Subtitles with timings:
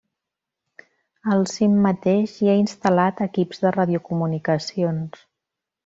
[1.35, 5.25] Al cim mateix hi ha instal·lat equips de radiocomunicacions.